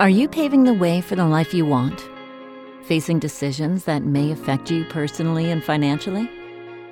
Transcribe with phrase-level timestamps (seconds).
[0.00, 2.10] Are you paving the way for the life you want?
[2.82, 6.28] Facing decisions that may affect you personally and financially?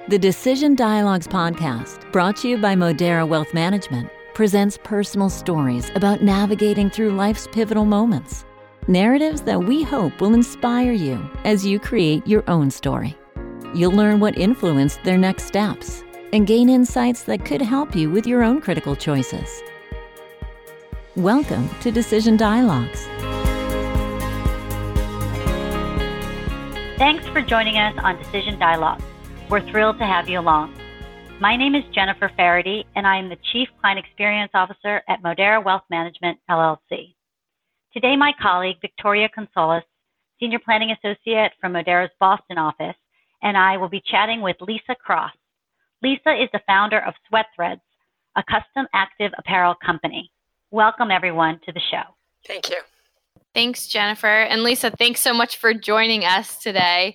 [0.06, 6.22] The Decision Dialogues podcast, brought to you by Modera Wealth Management, presents personal stories about
[6.22, 8.44] navigating through life's pivotal moments.
[8.86, 13.18] Narratives that we hope will inspire you as you create your own story.
[13.74, 18.28] You'll learn what influenced their next steps and gain insights that could help you with
[18.28, 19.60] your own critical choices.
[21.16, 23.04] Welcome to Decision Dialogues.
[26.96, 29.04] Thanks for joining us on Decision Dialogues.
[29.50, 30.74] We're thrilled to have you along.
[31.38, 35.62] My name is Jennifer Faherty, and I am the Chief Client Experience Officer at Modera
[35.62, 37.14] Wealth Management, LLC.
[37.92, 39.82] Today, my colleague, Victoria Consoles,
[40.40, 42.96] Senior Planning Associate from Modera's Boston office,
[43.42, 45.34] and I will be chatting with Lisa Cross.
[46.02, 47.82] Lisa is the founder of Sweat Threadz,
[48.34, 50.32] a custom active apparel company.
[50.72, 52.02] Welcome, everyone, to the show.
[52.46, 52.78] Thank you.
[53.54, 54.26] Thanks, Jennifer.
[54.26, 57.14] And Lisa, thanks so much for joining us today.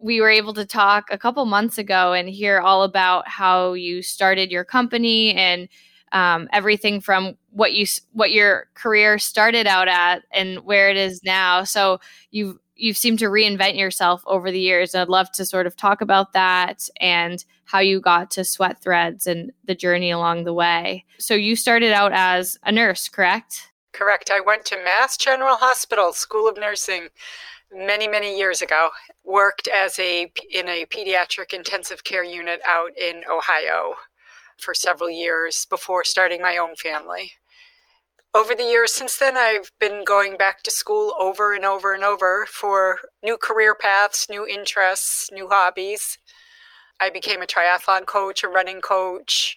[0.00, 4.02] We were able to talk a couple months ago and hear all about how you
[4.02, 5.68] started your company and
[6.10, 11.22] um, everything from what you what your career started out at and where it is
[11.22, 11.62] now.
[11.62, 12.00] So
[12.32, 14.96] you've you've seemed to reinvent yourself over the years.
[14.96, 19.26] I'd love to sort of talk about that and how you got to Sweat Threadz
[19.26, 21.04] and the journey along the way.
[21.18, 23.70] So you started out as a nurse, correct?
[23.92, 24.30] Correct.
[24.30, 27.08] I went to Mass General Hospital School of Nursing
[27.72, 28.90] many many years ago.
[29.24, 33.94] Worked as a in a pediatric intensive care unit out in Ohio
[34.58, 37.32] for several years before starting my own family
[38.34, 42.04] over the years since then, I've been going back to school over and over and
[42.04, 46.18] over for new career paths, new interests, new hobbies.
[47.00, 49.56] I became a triathlon coach, a running coach.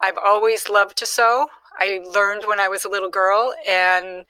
[0.00, 1.46] I've always loved to sew.
[1.78, 4.24] I learned when I was a little girl and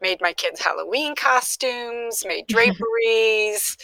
[0.00, 3.76] made my kids Halloween costumes, made draperies,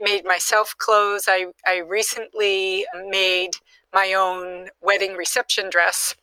[0.00, 1.24] made myself clothes.
[1.28, 3.52] I, I recently made
[3.92, 6.14] my own wedding reception dress.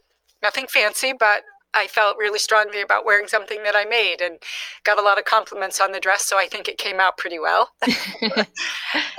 [0.42, 4.40] Nothing fancy, but I felt really strongly about wearing something that I made and
[4.84, 6.26] got a lot of compliments on the dress.
[6.26, 7.72] So I think it came out pretty well.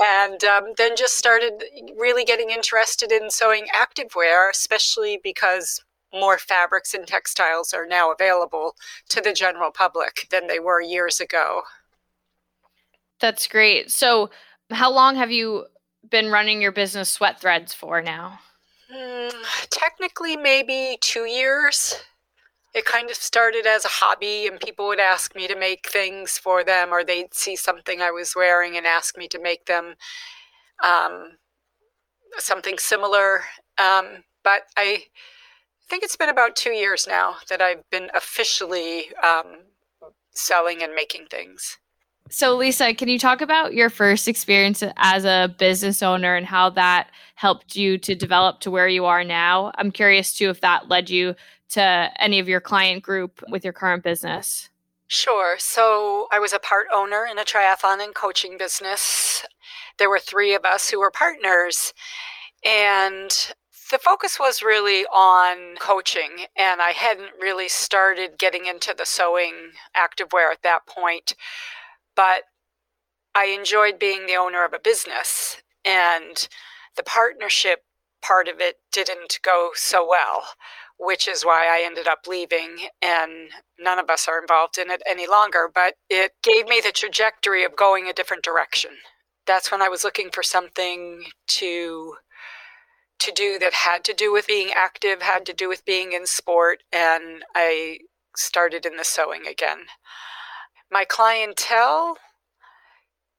[0.05, 1.65] and um, then just started
[1.97, 5.81] really getting interested in sewing activewear, especially because
[6.13, 8.75] more fabrics and textiles are now available
[9.11, 11.63] to the general public than they were years ago.
[13.21, 13.93] That's great.
[13.93, 14.31] So,
[14.71, 15.67] how long have you
[16.09, 18.41] been running your business Sweat Threadz for now?
[18.93, 19.33] Mm,
[19.71, 22.03] technically, maybe two years
[22.75, 26.39] it kind of started as a hobby and people would ask me to make things
[26.39, 29.95] for them or they'd see something i was wearing and ask me to make them
[30.83, 31.33] um,
[32.39, 33.43] something similar.
[33.79, 35.05] Um, but i
[35.89, 39.65] think it's been about two years now that i've been officially um,
[40.33, 41.79] selling and making things
[42.31, 46.71] so lisa can you talk about your first experience as a business owner and how
[46.71, 50.89] that helped you to develop to where you are now i'm curious too if that
[50.89, 51.35] led you
[51.71, 54.69] to any of your client group with your current business?
[55.07, 55.57] Sure.
[55.59, 59.45] So I was a part owner in a triathlon and coaching business.
[59.99, 61.93] There were three of us who were partners.
[62.65, 63.31] And
[63.91, 69.73] the focus was really on coaching, and I hadn't really started getting into the sewing
[69.97, 71.35] activewear at that point.
[72.21, 72.43] But
[73.35, 76.47] I enjoyed being the owner of a business, and
[76.95, 77.85] the partnership
[78.21, 80.45] part of it didn't go so well
[81.01, 83.49] which is why I ended up leaving, and
[83.79, 85.71] none of us are involved in it any longer.
[85.75, 88.91] But it gave me the trajectory of going a different direction.
[89.47, 92.17] That's when I was looking for something to
[93.21, 96.27] to do that had to do with being active, had to do with being in
[96.27, 98.01] sport, and I
[98.37, 99.87] started in the sewing again.
[100.91, 102.17] My clientele,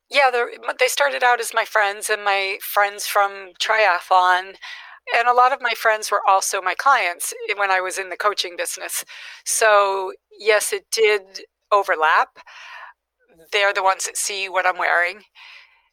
[0.09, 0.31] yeah,
[0.79, 4.55] they started out as my friends and my friends from triathlon
[5.15, 8.17] and a lot of my friends were also my clients when I was in the
[8.17, 9.03] coaching business.
[9.45, 11.21] So, yes, it did
[11.71, 12.39] overlap.
[13.51, 15.23] They're the ones that see what I'm wearing,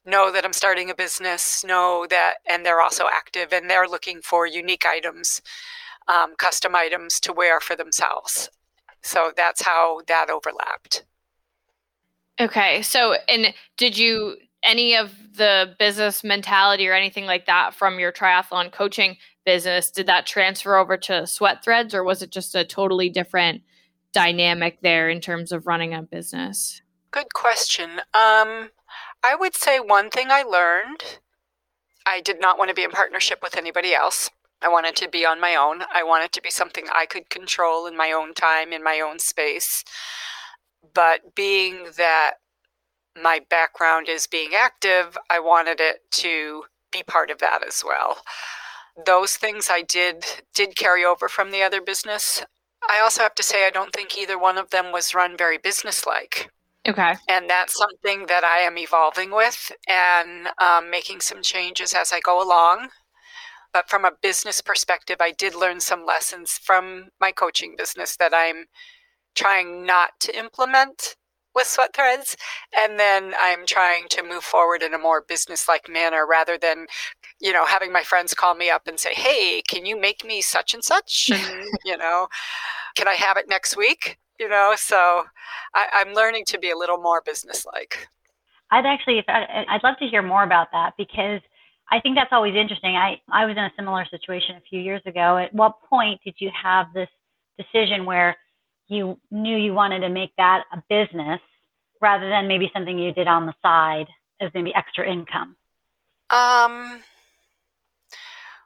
[0.04, 4.20] know that I'm starting a business, know that, and they're also active and they're looking
[4.22, 5.40] for unique items,
[6.06, 8.50] um, custom items to wear for themselves.
[9.02, 11.04] So that's how that overlapped.
[12.40, 12.82] Okay.
[12.82, 18.12] So, and did you any of the business mentality or anything like that from your
[18.12, 22.64] triathlon coaching business did that transfer over to sweat threadz or was it just a
[22.64, 23.62] totally different
[24.12, 26.82] dynamic there in terms of running a business?
[27.10, 28.00] Good question.
[28.14, 28.70] Um,
[29.24, 31.20] i would say one thing i learned
[32.06, 34.30] i did not want to be in partnership with anybody else.
[34.60, 35.82] I wanted to be on my own.
[35.92, 39.18] I wanted to be something i could control in my own time in my own
[39.18, 39.84] space
[40.94, 42.34] But being that
[43.20, 48.18] my background is being active, I wanted it to be part of that as well.
[49.06, 50.24] Those things I did
[50.54, 52.44] did carry over from the other business.
[52.88, 55.58] I also have to say I don't think either one of them was run very
[55.58, 56.50] businesslike.
[56.86, 57.16] Okay.
[57.28, 62.20] And that's something that I am evolving with and um, making some changes as I
[62.20, 62.88] go along.
[63.72, 68.32] But from a business perspective, I did learn some lessons from my coaching business that
[68.34, 68.66] I'm
[69.38, 71.14] trying not to implement
[71.54, 72.34] with sweat threadz
[72.76, 76.86] and then i'm trying to move forward in a more business-like manner rather than
[77.40, 80.40] you know having my friends call me up and say hey can you make me
[80.40, 81.30] such and such?
[81.38, 82.26] And you know
[82.96, 84.18] can i have it next week?
[84.40, 85.24] You know so
[85.74, 88.08] I, am learning to be a little more business-like.
[88.72, 91.40] I'd actually uh, uh, i'd love to hear more about that because
[91.92, 92.96] i think that's always interesting.
[92.96, 95.38] I i was in a similar situation a few years ago.
[95.38, 97.08] At what point did you have this
[97.56, 98.36] decision where
[98.88, 101.40] you knew you wanted to make that a business
[102.00, 104.06] rather than maybe something you did on the side
[104.40, 105.56] as maybe extra income?
[106.30, 107.00] Um,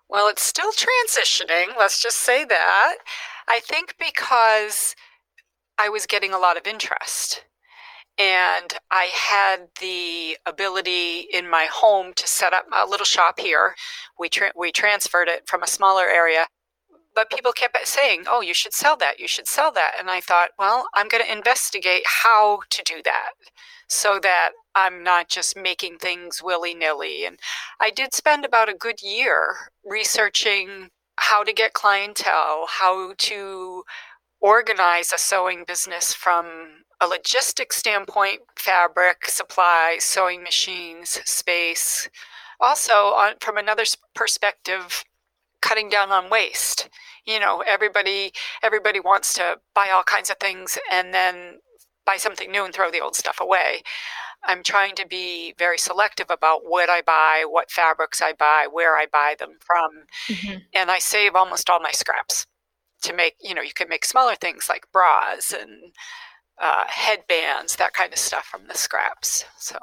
[0.08, 1.76] well, it's still transitioning.
[1.78, 2.96] Let's just say that.
[3.48, 4.94] I think because
[5.78, 7.44] I was getting a lot of interest
[8.19, 13.74] and I had the ability in my home to set up a little shop here.
[14.19, 16.46] We tra- we transferred it from a smaller area
[17.14, 19.20] but people kept saying, "Oh, you should sell that.
[19.20, 23.03] You should sell that." And I thought, "Well, I'm going to investigate how to do
[23.05, 23.32] that
[23.88, 27.38] so that I'm not just making things willy-nilly." And
[27.81, 33.85] I did spend about a good year researching how to get clientele, how to
[34.41, 42.08] organize a sewing business from a logistic standpoint, fabric, supplies, sewing machines, space.
[42.61, 43.85] Also, on, from another
[44.15, 45.05] perspective,
[45.61, 46.88] cutting down on waste.
[47.24, 48.32] You know, everybody
[48.62, 51.58] everybody wants to buy all kinds of things and then
[52.04, 53.82] buy something new and throw the old stuff away.
[54.44, 58.96] I'm trying to be very selective about what I buy, what fabrics I buy, where
[58.96, 60.58] I buy them from, mm-hmm.
[60.74, 62.46] and I save almost all my scraps
[63.02, 63.36] to make.
[63.40, 65.92] You know, you can make smaller things like bras and
[66.60, 69.44] uh, headbands, that kind of stuff from the scraps.
[69.58, 69.76] So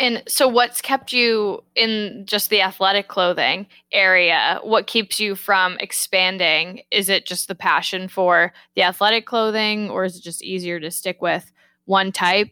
[0.00, 4.60] and so, what's kept you in just the athletic clothing area?
[4.62, 6.82] What keeps you from expanding?
[6.90, 10.90] Is it just the passion for the athletic clothing, or is it just easier to
[10.90, 11.50] stick with
[11.86, 12.50] one type?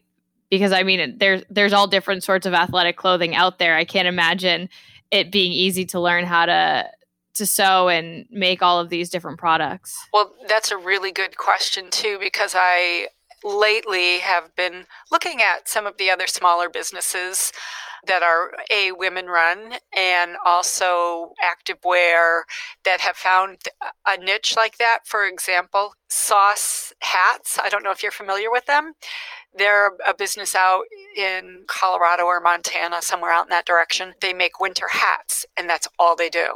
[0.49, 3.75] Because I mean, there's there's all different sorts of athletic clothing out there.
[3.75, 4.69] I can't imagine
[5.11, 6.89] it being easy to learn how to
[7.35, 9.95] to sew and make all of these different products.
[10.11, 13.07] Well, that's a really good question too, because I
[13.43, 17.51] lately have been looking at some of the other smaller businesses
[18.05, 22.41] that are a women run and also activewear
[22.85, 23.57] that have found
[24.07, 24.99] a niche like that.
[25.05, 27.59] For example, Sauce Hats.
[27.61, 28.93] I don't know if you're familiar with them.
[29.55, 30.83] They're a business out
[31.15, 34.13] in Colorado or Montana, somewhere out in that direction.
[34.21, 36.53] They make winter hats, and that's all they do.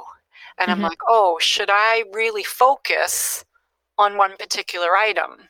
[0.57, 0.71] And mm-hmm.
[0.71, 3.43] I'm like, oh, should I really focus
[3.97, 5.49] on one particular item?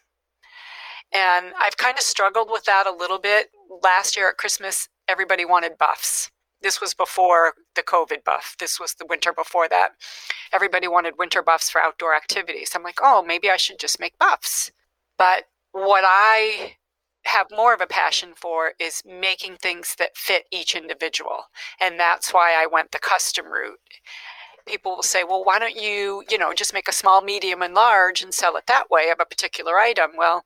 [1.13, 3.49] And I've kind of struggled with that a little bit.
[3.81, 6.31] Last year at Christmas, everybody wanted buffs.
[6.61, 8.55] This was before the COVID buff.
[8.59, 9.93] This was the winter before that.
[10.53, 12.71] Everybody wanted winter buffs for outdoor activities.
[12.75, 14.71] I'm like, oh, maybe I should just make buffs.
[15.17, 16.75] But what I
[17.25, 21.45] have more of a passion for is making things that fit each individual.
[21.79, 23.79] And that's why I went the custom route.
[24.67, 27.73] People will say, well, why don't you, you know, just make a small, medium, and
[27.73, 30.11] large and sell it that way of a particular item?
[30.17, 30.43] Well,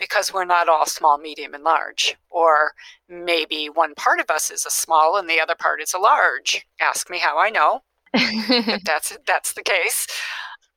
[0.00, 2.16] because we're not all small, medium, and large.
[2.30, 2.72] Or
[3.08, 6.66] maybe one part of us is a small and the other part is a large.
[6.80, 7.82] Ask me how I know.
[8.84, 10.08] that's that's the case.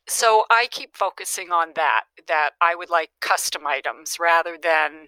[0.08, 2.04] So I keep focusing on that.
[2.28, 5.08] That I would like custom items rather than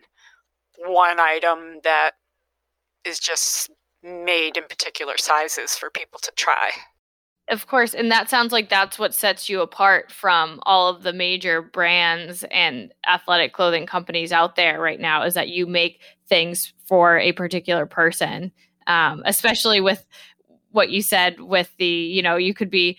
[0.79, 2.11] one item that
[3.05, 3.69] is just
[4.01, 6.71] made in particular sizes for people to try.
[7.49, 11.13] Of course, and that sounds like that's what sets you apart from all of the
[11.13, 16.73] major brands and athletic clothing companies out there right now is that you make things
[16.85, 18.51] for a particular person.
[18.87, 20.05] Um, especially with
[20.71, 22.97] what you said with the, you know, you could be,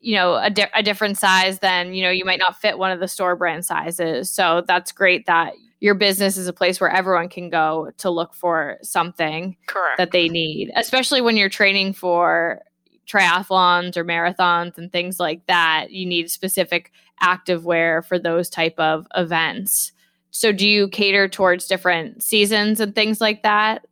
[0.00, 2.90] you know, a, di- a different size than, you know, you might not fit one
[2.90, 4.30] of the store brand sizes.
[4.30, 8.34] So that's great that your business is a place where everyone can go to look
[8.34, 9.98] for something Correct.
[9.98, 12.62] that they need, especially when you're training for
[13.08, 18.78] triathlons or marathons and things like that you need specific active wear for those type
[18.78, 19.92] of events.
[20.30, 23.86] So do you cater towards different seasons and things like that?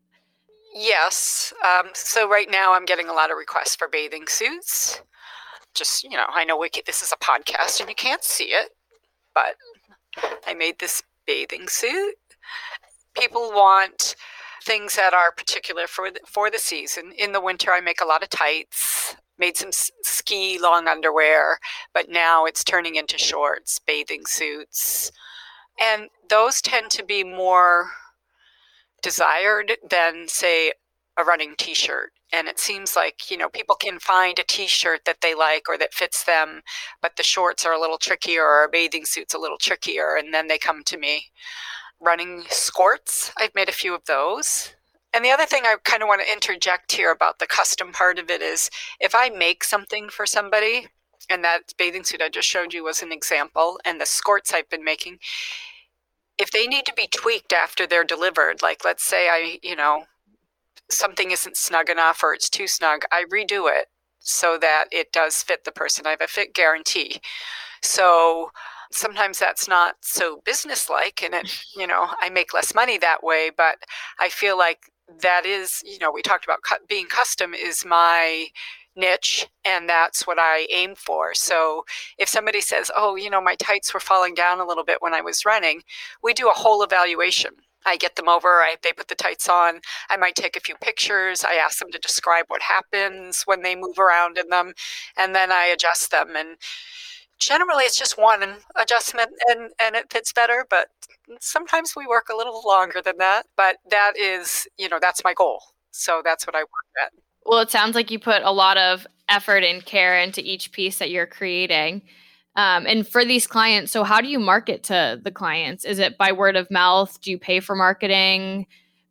[0.75, 1.53] Yes.
[1.65, 5.01] Um, so right now i'm getting a lot of requests for bathing suits.
[5.75, 8.71] Just you know i know we, this is a podcast and you can't see it
[9.35, 9.57] but
[10.47, 12.15] i made this bathing suit.
[13.15, 14.17] People want
[14.67, 17.13] things that are particular for the, for the season.
[17.17, 19.17] In the winter, I make a lot of tights.
[19.39, 21.59] Made some ski long underwear,
[21.93, 25.13] but now it's turning into shorts, bathing suits,
[25.79, 27.91] and those tend to be more
[29.03, 30.73] desired than, say,
[31.19, 32.13] a running t shirt.
[32.33, 35.69] And it seems like, you know, people can find a t shirt that they like
[35.69, 36.63] or that fits them,
[37.03, 40.17] but the shorts are a little trickier or a bathing suit's a little trickier.
[40.19, 41.27] And then they come to me.
[42.00, 44.75] Running skirts, I've made a few of those.
[45.15, 48.19] And the other thing I kind of want to interject here about the custom part
[48.19, 48.69] of it is
[49.00, 50.88] if I make something for somebody,
[51.31, 54.69] and that bathing suit I just showed you was an example, and the skirts I've
[54.69, 55.19] been making,
[56.38, 60.05] if they need to be tweaked after they're delivered, like let's say I, you know,
[60.91, 63.87] something isn't snug enough or it's too snug, I redo it
[64.19, 66.07] so that it does fit the person.
[66.07, 67.21] I have a fit guarantee.
[67.83, 68.50] So
[68.97, 73.50] sometimes that's not so businesslike and it, you know, I make less money that way,
[73.57, 73.76] but
[74.19, 74.81] I feel like
[75.23, 78.47] that is, you know, we talked about being custom is my
[78.97, 81.35] niche and that's what I aim for.
[81.35, 81.85] So
[82.19, 85.15] if somebody says, "Oh, you know, my tights were falling down a little bit when
[85.15, 85.83] I was running,"
[86.23, 87.53] we do a whole evaluation.
[87.87, 89.81] I get them over, I, they put the tights on.
[90.11, 91.45] I might take a few pictures.
[91.45, 94.73] I ask them to describe what happens when they move around in them,
[95.17, 96.35] and then I adjust them.
[96.37, 96.57] And
[97.38, 100.88] generally, it's just one adjustment and, and it fits better, but
[101.40, 103.47] sometimes we work a little longer than that.
[103.57, 105.62] But that is, you know, that's my goal.
[105.90, 107.12] So that's what I work at.
[107.45, 110.99] Well, it sounds like you put a lot of effort and care into each piece
[110.99, 112.02] that you're creating.
[112.57, 115.85] Um, and for these clients, so how do you market to the clients?
[115.85, 117.21] Is it by word of mouth?
[117.21, 118.66] Do you pay for marketing?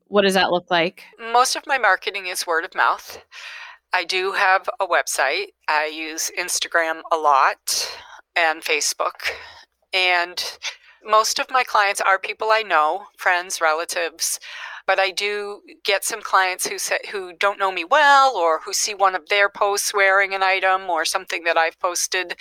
[0.08, 1.04] What does that look like?
[1.20, 3.24] Most of my marketing is word of mouth.
[3.94, 5.48] I do have a website.
[5.70, 7.88] I use Instagram a lot
[8.36, 9.32] and Facebook.
[9.94, 10.44] And
[11.04, 14.40] most of my clients are people I know, friends, relatives
[14.88, 18.74] but I do get some clients who say, who don't know me well or who
[18.74, 22.36] see one of their posts wearing an item or something that I've posted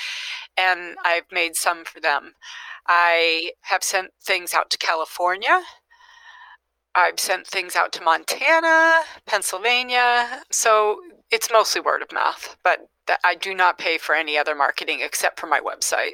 [0.58, 2.32] and I've made some for them.
[2.86, 5.62] I have sent things out to California.
[6.94, 10.42] I've sent things out to Montana, Pennsylvania.
[10.50, 12.88] So it's mostly word of mouth, but
[13.22, 16.12] I do not pay for any other marketing except for my website.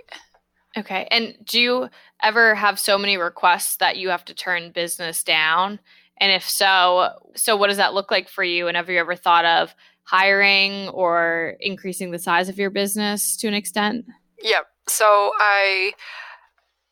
[0.77, 1.09] Okay.
[1.11, 1.89] And do you
[2.23, 5.81] ever have so many requests that you have to turn business down?
[6.19, 8.69] And if so, so what does that look like for you?
[8.69, 13.49] And have you ever thought of hiring or increasing the size of your business to
[13.49, 14.05] an extent?
[14.43, 14.67] Yep.
[14.89, 15.93] So I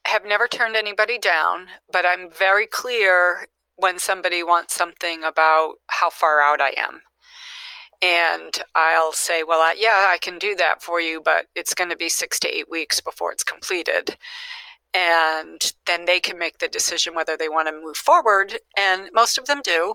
[0.06, 6.10] have never turned anybody down, but I'm very clear when somebody wants something about how
[6.10, 7.02] far out I am.
[8.00, 11.90] And I'll say, well, I, yeah, I can do that for you, but it's going
[11.90, 14.16] to be six to eight weeks before it's completed
[14.94, 18.58] and then they can make the decision whether they want to move forward.
[18.76, 19.94] And most of them do.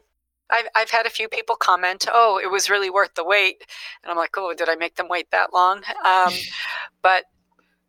[0.51, 3.65] I've, I've had a few people comment, oh, it was really worth the wait.
[4.03, 5.81] And I'm like, oh, did I make them wait that long?
[6.05, 6.33] Um,
[7.01, 7.25] but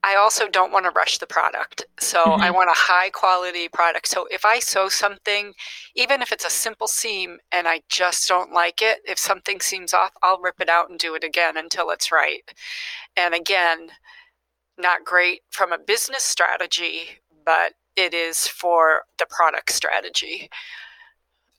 [0.06, 1.86] I also don't want to rush the product.
[1.98, 2.42] So mm-hmm.
[2.42, 4.06] I want a high quality product.
[4.08, 5.54] So if I sew something,
[5.94, 9.94] even if it's a simple seam and I just don't like it, if something seems
[9.94, 12.42] off, I'll rip it out and do it again until it's right.
[13.16, 13.88] And again,
[14.76, 20.50] not great from a business strategy, but it is for the product strategy.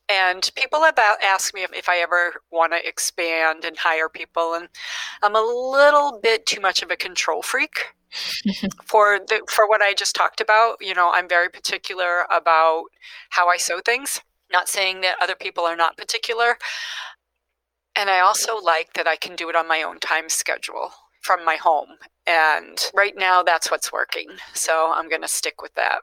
[0.07, 4.53] And people have asked me if, if I ever want to expand and hire people,
[4.53, 4.69] and
[5.23, 7.94] I'm a little bit too much of a control freak
[8.85, 10.77] for the for what I just talked about.
[10.81, 12.85] You know, I'm very particular about
[13.29, 14.21] how I sew things.
[14.51, 16.57] Not saying that other people are not particular,
[17.95, 21.43] and I also like that I can do it on my own time schedule from
[21.43, 21.89] my home.
[22.27, 24.27] And right now, that's what's working.
[24.53, 26.01] So I'm going to stick with that.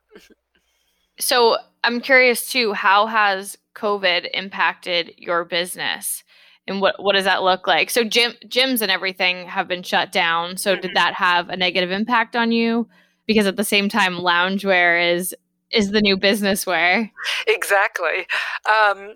[1.18, 6.25] So I'm curious too, how has COVID impacted your business?
[6.69, 7.90] And what, what does that look like?
[7.90, 10.57] So gym, gyms and everything have been shut down.
[10.57, 10.83] So mm-hmm.
[10.83, 12.88] did that have a negative impact on you?
[13.26, 15.35] Because at the same time, loungewear is
[15.71, 17.11] is the new business wear.
[17.47, 18.26] Exactly.
[18.69, 19.14] Um,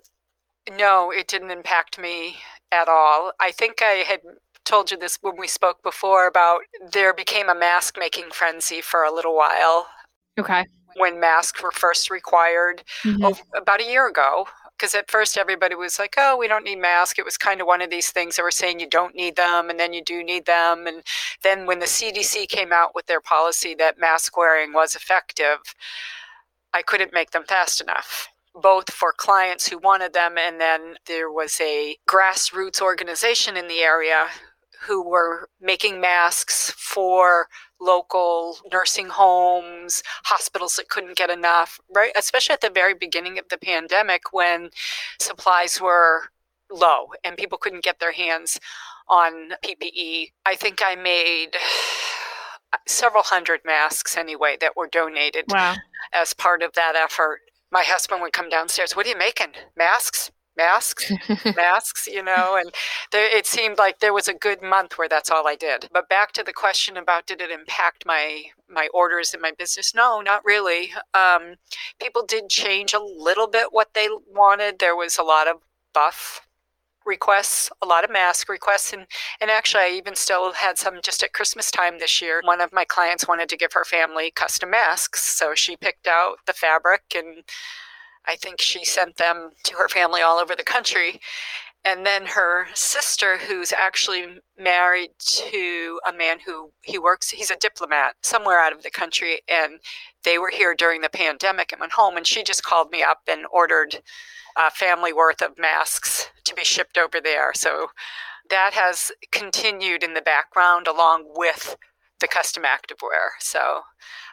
[0.79, 2.37] no, it didn't impact me
[2.73, 3.33] at all.
[3.41, 4.21] I think I had
[4.65, 6.63] told you this when we spoke before about
[6.93, 9.87] there became a mask making frenzy for a little while.
[10.39, 10.65] Okay.
[10.97, 13.25] When masks were first required mm-hmm.
[13.25, 14.49] over, about a year ago.
[14.77, 17.19] Because at first everybody was like, oh, we don't need masks.
[17.19, 19.71] It was kind of one of these things that were saying you don't need them
[19.71, 20.87] and then you do need them.
[20.87, 21.03] And
[21.43, 25.59] then when the CDC came out with their policy that mask wearing was effective,
[26.75, 28.29] I couldn't make them fast enough
[28.63, 33.81] both for clients who wanted them and then there was a grassroots organization in the
[33.81, 34.29] area
[34.87, 37.49] who were making masks for
[37.81, 42.13] local nursing homes, hospitals that couldn't get enough, right?
[42.17, 44.71] Especially at the very beginning of the pandemic when
[45.21, 46.31] supplies were
[46.73, 48.59] low and people couldn't get their hands
[49.09, 50.31] on PPE.
[50.45, 51.51] I think I made
[52.87, 55.75] several hundred masks anyway that were donated wow.
[56.13, 57.41] as part of that effort.
[57.71, 59.53] My husband would come downstairs, What are you making?
[59.77, 60.31] Masks?
[60.57, 61.13] Masks,
[61.57, 62.73] masks, you know, and
[63.13, 65.89] there, it seemed like there was a good month where that's all I did.
[65.93, 69.95] But back to the question about did it impact my my orders in my business?
[69.95, 70.93] No, not really.
[71.15, 71.57] Um,
[72.01, 74.79] people did change a little bit what they wanted.
[74.79, 75.57] There was a lot of
[75.93, 76.47] buff
[77.07, 79.07] requests, a lot of mask requests, and
[79.41, 82.41] and actually I even still had some just at Christmas time this year.
[82.45, 86.39] One of my clients wanted to give her family custom masks, so she picked out
[86.47, 87.45] the fabric and
[88.29, 91.21] I think she sent them to her family all over the country.
[91.85, 97.57] And then her sister, who's actually married to a man who he works, he's a
[97.57, 99.41] diplomat somewhere out of the country.
[99.49, 99.79] And
[100.25, 102.17] they were here during the pandemic and went home.
[102.17, 104.01] And she just called me up and ordered
[104.57, 107.53] a family worth of masks to be shipped over there.
[107.55, 107.89] So
[108.51, 111.77] that has continued in the background along with
[112.21, 113.31] the custom activewear.
[113.39, 113.83] So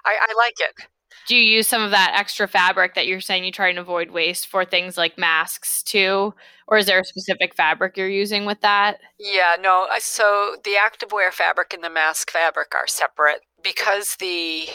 [0.06, 0.88] I, I like it.
[1.28, 4.12] Do you use some of that extra fabric that you're saying you try and avoid
[4.12, 6.34] waste for things like masks too?
[6.68, 9.00] Or is there a specific fabric you're using with that?
[9.20, 9.88] Yeah, no.
[10.00, 14.68] So the activewear fabric and the mask fabric are separate because the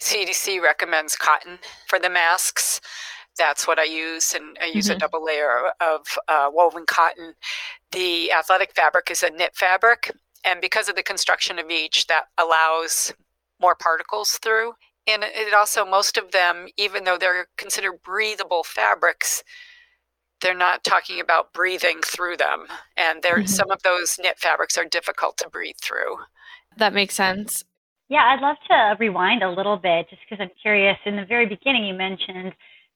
[0.00, 2.80] CDC recommends cotton for the masks
[3.38, 4.96] that's what I use, and I use mm-hmm.
[4.96, 7.34] a double layer of uh, woven cotton.
[7.92, 10.12] The athletic fabric is a knit fabric,
[10.44, 13.14] and because of the construction of each, that allows
[13.60, 14.74] more particles through.
[15.08, 19.42] And it also, most of them, even though they're considered breathable fabrics,
[20.42, 22.66] they're not talking about breathing through them.
[22.96, 23.46] And there, mm-hmm.
[23.46, 26.18] some of those knit fabrics are difficult to breathe through.
[26.76, 27.64] That makes sense.
[28.10, 30.96] Yeah, I'd love to rewind a little bit just because I'm curious.
[31.06, 32.52] In the very beginning, you mentioned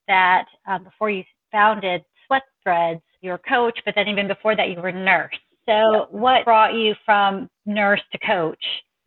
[0.06, 4.68] that um, before you founded Sweat Threadz, you were coach, but then even before that,
[4.68, 5.36] you were nurse.
[5.66, 8.64] So, what brought you from nurse to coach,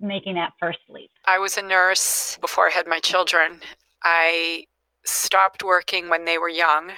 [0.07, 1.11] making that first leap?
[1.25, 3.61] I was a nurse before I had my children.
[4.03, 4.65] I
[5.05, 6.91] stopped working when they were young.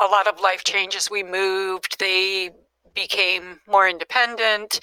[0.00, 1.10] A lot of life changes.
[1.10, 2.50] We moved, they
[2.94, 4.80] became more independent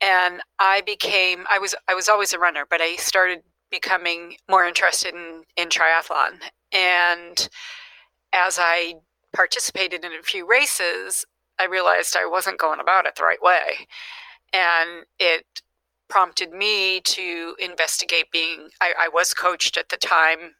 [0.00, 4.64] and I became I was I was always a runner, but I started becoming more
[4.64, 6.40] interested in in triathlon
[6.72, 7.48] and
[8.32, 8.94] as I
[9.32, 11.24] participated in a few races,
[11.58, 13.86] I realized I wasn't going about it the right way.
[14.52, 15.44] And it
[16.12, 20.56] prompted me to investigate being, I, I was coached at the time.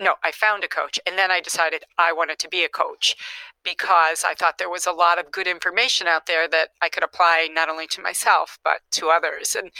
[0.00, 0.98] No, I found a coach.
[1.06, 3.14] And then I decided I wanted to be a coach
[3.62, 7.04] because I thought there was a lot of good information out there that I could
[7.04, 9.54] apply not only to myself, but to others.
[9.56, 9.70] And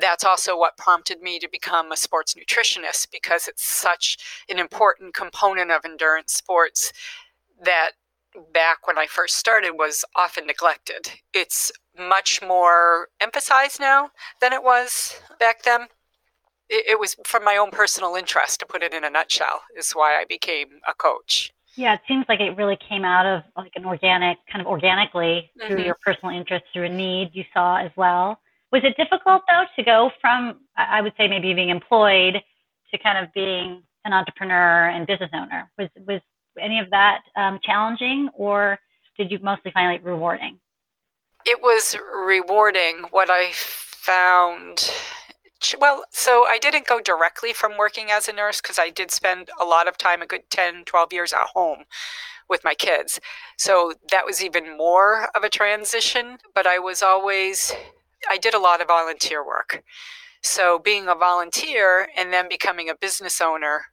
[0.00, 4.16] that's also what prompted me to become a sports nutritionist because it's such
[4.48, 6.90] an important component of endurance sports
[7.62, 7.90] that
[8.52, 11.10] back when I first started was often neglected.
[11.32, 15.82] It's much more emphasized now than it was back then.
[16.68, 19.92] It, it, was from my own personal interest, to put it in a nutshell, is
[19.92, 21.52] why I became a coach.
[21.76, 25.50] Yeah, it seems like it really came out of like an organic, kind of organically
[25.58, 25.84] through mm-hmm.
[25.84, 28.40] your personal interest, through a need you saw as well.
[28.72, 32.42] Was it difficult though to go from, I would say maybe being employed
[32.90, 35.70] to kind of being an entrepreneur and business owner?
[35.78, 36.20] Was was
[36.60, 38.78] any of that um, challenging, or
[39.18, 40.58] did you mostly find it rewarding?
[41.44, 43.04] It was rewarding.
[43.10, 44.90] What I found
[45.78, 49.48] well, so I didn't go directly from working as a nurse because I did spend
[49.60, 51.84] a lot of time, a good 10, 12 years at home
[52.48, 53.20] with my kids.
[53.56, 57.72] So that was even more of a transition, but I was always
[58.28, 59.82] I did a lot of volunteer work.
[60.42, 63.86] So being a volunteer and then becoming a business owner,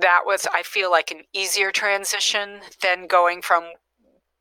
[0.00, 3.64] that was, I feel like, an easier transition than going from,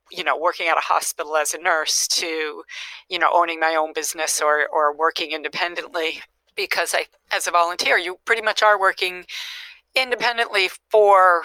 [0.09, 2.63] you know, working at a hospital as a nurse to,
[3.09, 6.21] you know, owning my own business or, or working independently.
[6.55, 9.25] Because I, as a volunteer, you pretty much are working
[9.95, 11.43] independently for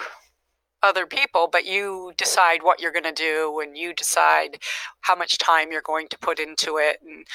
[0.83, 4.59] other people, but you decide what you're going to do and you decide
[5.01, 6.97] how much time you're going to put into it.
[7.01, 7.25] And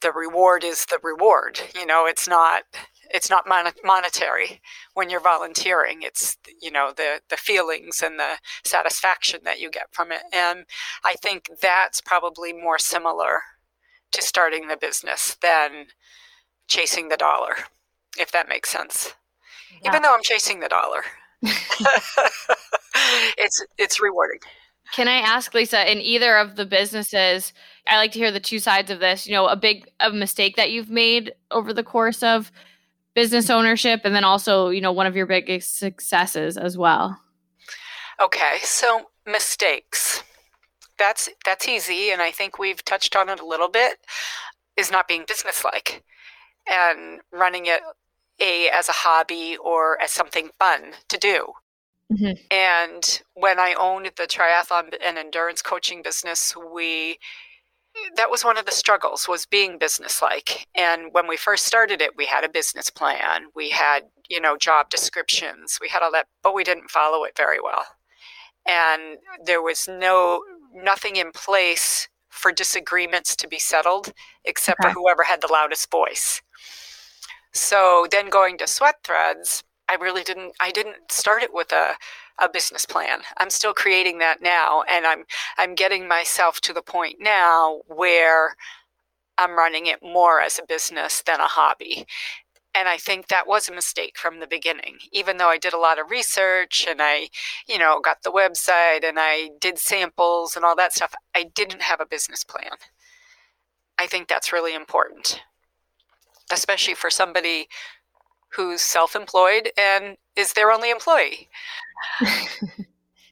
[0.00, 1.60] the reward is the reward.
[1.74, 2.62] You know, it's not
[3.12, 4.60] it's not mon- monetary
[4.94, 6.02] when you're volunteering.
[6.02, 10.22] It's you know the the feelings and the satisfaction that you get from it.
[10.32, 10.64] And
[11.04, 13.42] I think that's probably more similar
[14.12, 15.86] to starting the business than
[16.68, 17.54] chasing the dollar,
[18.18, 19.14] if that makes sense.
[19.82, 19.90] Yeah.
[19.90, 21.02] Even though I'm chasing the dollar.
[23.38, 24.40] it's it's rewarding.
[24.92, 27.52] Can I ask Lisa, in either of the businesses,
[27.86, 30.56] I like to hear the two sides of this, you know, a big a mistake
[30.56, 32.50] that you've made over the course of
[33.14, 37.20] business ownership and then also, you know, one of your biggest successes as well.
[38.20, 40.22] Okay, so mistakes.
[40.98, 43.98] That's that's easy and I think we've touched on it a little bit
[44.76, 46.02] is not being businesslike
[46.68, 47.80] and running it
[48.40, 51.52] a as a hobby or as something fun to do.
[52.12, 52.32] Mm-hmm.
[52.50, 57.18] And when I owned the triathlon and endurance coaching business, we
[58.16, 60.66] that was one of the struggles was being businesslike.
[60.74, 63.46] And when we first started it we had a business plan.
[63.54, 65.78] We had you know job descriptions.
[65.80, 67.84] We had all that but we didn't follow it very well.
[68.68, 70.42] And there was no
[70.74, 74.12] nothing in place for disagreements to be settled
[74.44, 74.92] except okay.
[74.92, 76.40] for whoever had the loudest voice.
[77.52, 81.94] So then going to sweat threadz i really didn't i didn't start it with a
[82.40, 83.20] a business plan.
[83.38, 85.24] I'm still creating that now and I'm
[85.58, 88.56] I'm getting myself to the point now where
[89.38, 92.06] I'm running it more as a business than a hobby.
[92.74, 94.98] And I think that was a mistake from the beginning.
[95.12, 97.28] Even though I did a lot of research and I,
[97.66, 101.82] you know, got the website and I did samples and all that stuff, I didn't
[101.82, 102.70] have a business plan.
[103.98, 105.42] I think that's really important,
[106.52, 107.68] especially for somebody
[108.54, 111.48] who's self employed and is their only employee.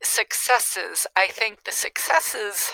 [0.02, 1.06] successes.
[1.16, 2.72] I think the successes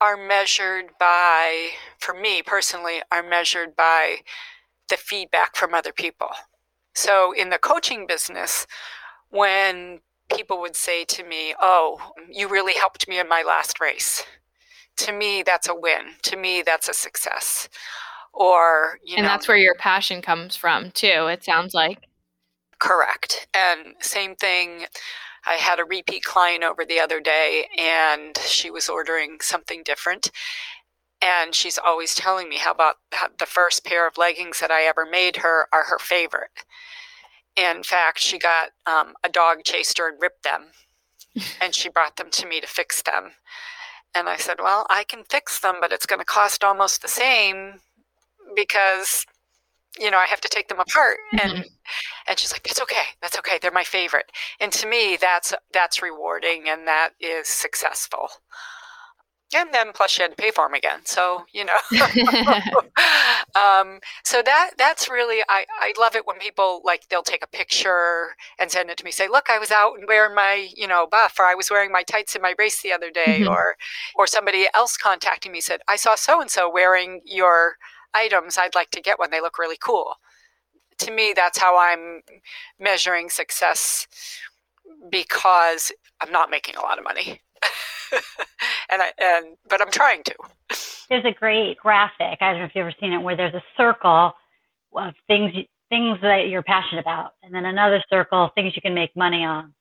[0.00, 4.18] are measured by, for me personally, are measured by
[4.88, 6.28] the feedback from other people.
[6.94, 8.66] So in the coaching business,
[9.30, 10.00] when
[10.34, 14.24] people would say to me, Oh, you really helped me in my last race.
[14.98, 16.14] To me, that's a win.
[16.22, 17.68] To me, that's a success.
[18.38, 22.08] Or, you and know, that's where your passion comes from, too, it sounds like.
[22.78, 23.48] Correct.
[23.52, 24.86] And same thing.
[25.44, 30.30] I had a repeat client over the other day and she was ordering something different.
[31.20, 32.96] And she's always telling me how about
[33.38, 36.50] the first pair of leggings that I ever made her are her favorite.
[37.56, 40.66] In fact, she got um, a dog chased her and ripped them.
[41.60, 43.32] and she brought them to me to fix them.
[44.14, 47.08] And I said, Well, I can fix them, but it's going to cost almost the
[47.08, 47.80] same
[48.54, 49.24] because
[49.98, 51.18] you know, I have to take them apart.
[51.34, 51.56] Mm-hmm.
[51.56, 51.64] And
[52.28, 53.14] and she's like, It's okay.
[53.22, 53.58] That's okay.
[53.60, 54.30] They're my favorite.
[54.60, 58.28] And to me, that's that's rewarding and that is successful.
[59.56, 61.00] And then plus she had to pay for them again.
[61.04, 61.78] So, you know.
[63.56, 67.48] um, so that that's really I, I love it when people like they'll take a
[67.48, 70.86] picture and send it to me, say, Look, I was out and wearing my, you
[70.86, 73.48] know, buff or I was wearing my tights in my race the other day mm-hmm.
[73.48, 73.76] or
[74.16, 77.76] or somebody else contacting me said, I saw so and so wearing your
[78.14, 80.14] items I'd like to get when they look really cool.
[80.98, 82.22] To me, that's how I'm
[82.80, 84.06] measuring success
[85.10, 87.40] because I'm not making a lot of money.
[88.90, 90.34] and I and but I'm trying to.
[91.08, 92.38] There's a great graphic.
[92.40, 94.32] I don't know if you've ever seen it where there's a circle
[94.96, 95.52] of things
[95.88, 99.72] things that you're passionate about, and then another circle things you can make money on.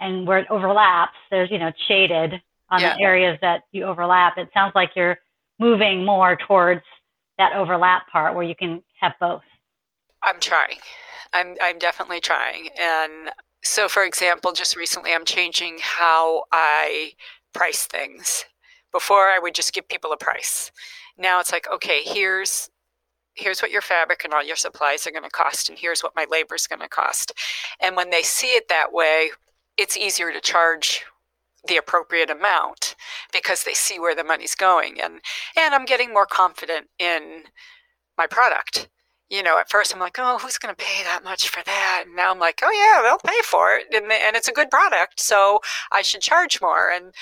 [0.00, 2.40] And where it overlaps, there's you know shaded
[2.70, 2.96] on yeah.
[2.96, 4.38] the areas that you overlap.
[4.38, 5.18] It sounds like you're
[5.58, 6.82] moving more towards
[7.38, 9.42] that overlap part where you can have both?
[10.22, 10.78] I'm trying.
[11.32, 12.68] I'm I'm definitely trying.
[12.80, 13.30] And
[13.62, 17.12] so for example, just recently I'm changing how I
[17.52, 18.44] price things.
[18.92, 20.70] Before I would just give people a price.
[21.16, 22.68] Now it's like, okay, here's
[23.34, 26.14] here's what your fabric and all your supplies are going to cost and here's what
[26.14, 27.32] my labor is going to cost.
[27.80, 29.30] And when they see it that way,
[29.78, 31.04] it's easier to charge
[31.66, 32.91] the appropriate amount
[33.32, 35.20] because they see where the money's going and
[35.56, 37.44] and I'm getting more confident in
[38.18, 38.88] my product.
[39.30, 42.04] You know, at first I'm like, oh, who's going to pay that much for that?
[42.06, 44.70] And now I'm like, oh yeah, they'll pay for it, and and it's a good
[44.70, 46.90] product, so I should charge more.
[46.90, 47.14] And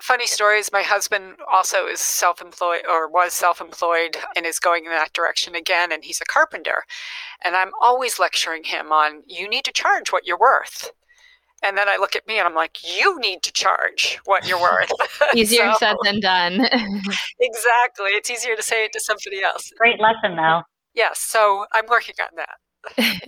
[0.00, 5.12] funny stories, my husband also is self-employed or was self-employed and is going in that
[5.12, 6.84] direction again, and he's a carpenter,
[7.44, 10.90] and I'm always lecturing him on you need to charge what you're worth
[11.62, 14.60] and then I look at me and I'm like, you need to charge what you're
[14.60, 14.90] worth.
[15.34, 16.52] easier so, said than done.
[17.40, 18.10] exactly.
[18.10, 19.70] It's easier to say it to somebody else.
[19.78, 20.62] Great lesson, though.
[20.94, 21.20] Yes.
[21.20, 22.56] So I'm working on that.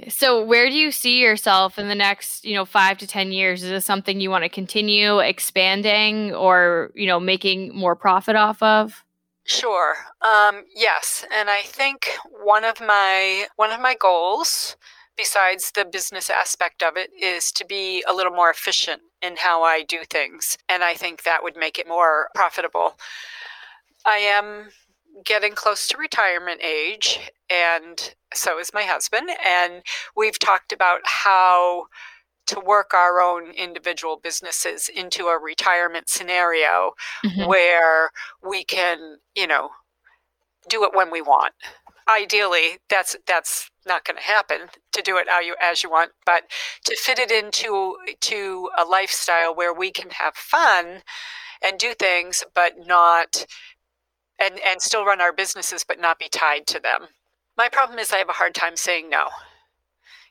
[0.09, 3.62] so where do you see yourself in the next you know five to ten years
[3.62, 8.62] is this something you want to continue expanding or you know making more profit off
[8.62, 9.05] of
[9.45, 12.09] sure um, yes and i think
[12.42, 14.75] one of my one of my goals
[15.16, 19.62] besides the business aspect of it, is to be a little more efficient in how
[19.62, 20.57] I do things.
[20.68, 22.96] And I think that would make it more profitable.
[24.05, 24.70] I am
[25.25, 27.20] getting close to retirement age,
[27.51, 29.29] and so is my husband.
[29.46, 29.83] And
[30.16, 31.87] we've talked about how
[32.46, 36.92] to work our own individual businesses into a retirement scenario
[37.25, 37.46] mm-hmm.
[37.46, 38.11] where
[38.42, 39.70] we can, you know,
[40.68, 41.55] do it when we want.
[42.08, 46.12] Ideally, that's that's not going to happen to do it how you as you want,
[46.26, 46.44] but
[46.84, 51.02] to fit it into to a lifestyle where we can have fun
[51.62, 53.46] and do things, but not
[54.38, 57.08] and and still run our businesses, but not be tied to them.
[57.56, 59.28] My problem is I have a hard time saying no.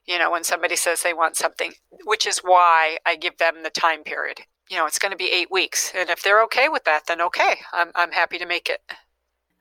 [0.05, 1.73] You know, when somebody says they want something,
[2.05, 4.41] which is why I give them the time period.
[4.69, 7.21] You know, it's going to be eight weeks, and if they're okay with that, then
[7.21, 8.79] okay, I'm I'm happy to make it.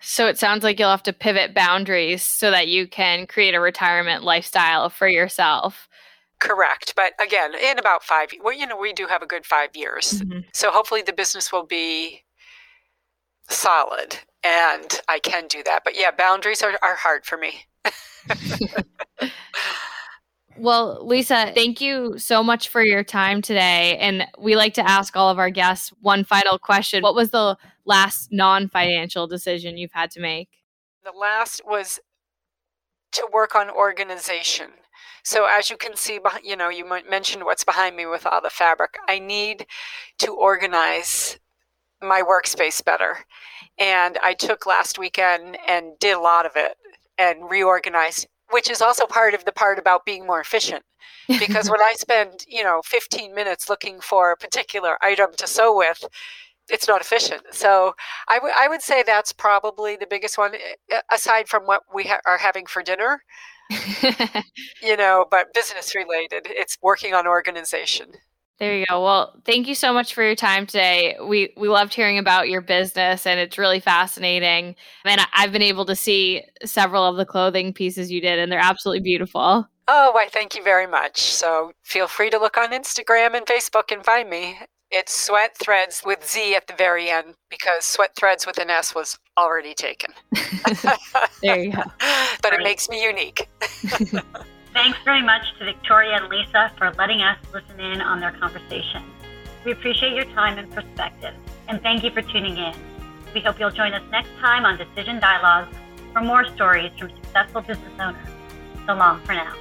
[0.01, 3.61] So it sounds like you'll have to pivot boundaries so that you can create a
[3.61, 5.89] retirement lifestyle for yourself.
[6.39, 6.95] Correct.
[6.97, 10.23] But again, in about five, well, you know, we do have a good five years.
[10.23, 10.41] Mm-hmm.
[10.55, 12.23] So hopefully the business will be
[13.49, 15.83] solid and I can do that.
[15.85, 17.67] But yeah, boundaries are, are hard for me.
[20.61, 23.97] well, Lisa, thank you so much for your time today.
[23.99, 27.03] And we like to ask all of our guests one final question.
[27.03, 30.49] What was the last non financial decision you've had to make?
[31.05, 32.01] The last was
[33.13, 34.71] to work on organization.
[35.25, 38.51] So as you can see, you know, you mentioned what's behind me with all the
[38.51, 38.97] fabric.
[39.09, 39.67] I need
[40.19, 41.39] to organize
[42.03, 43.19] my workspace better.
[43.79, 46.77] And I took last weekend and did a lot of it
[47.19, 50.85] and reorganized, which is also part of the part about being more efficient.
[51.39, 55.77] Because when I spend, you know, 15 minutes looking for a particular item to sew
[55.77, 56.05] with,
[56.71, 57.43] it's not efficient.
[57.53, 57.95] So
[58.29, 60.59] I, w- I would say that's probably the biggest one, eh,
[60.91, 63.23] eh, aside from what we ha- are having for dinner.
[64.83, 68.13] you know, but business related, it's working on organization.
[68.61, 69.03] There you go.
[69.03, 71.17] Well, thank you so much for your time today.
[71.19, 74.77] We we loved hearing about your business and it's really fascinating.
[75.07, 78.61] And I've been able to see several of the clothing pieces you did and they're
[78.61, 79.67] absolutely beautiful.
[79.89, 81.19] Oh, why thank you very much.
[81.19, 84.59] So feel free to look on Instagram and Facebook and find me.
[84.91, 88.95] It's Sweat Threadz with Z at the very end because Sweat Threads with an S
[88.95, 90.13] was already taken.
[91.43, 91.83] there you go.
[92.43, 93.49] but it makes me unique.
[94.73, 99.03] Thanks very much to Victoria and Lisa for letting us listen in on their conversation.
[99.65, 101.35] We appreciate your time and perspective,
[101.69, 102.75] and thank you for tuning in.
[103.35, 105.75] We hope you'll join us next time on Decision Dialogues
[106.13, 108.29] for more stories from successful business owners.
[108.87, 109.55] So long for now.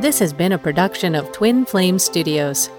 [0.00, 2.70] This has been a production of Twin Flame Studios.